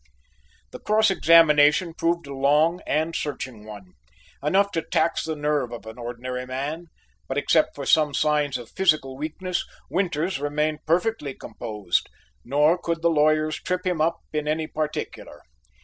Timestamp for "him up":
13.85-14.17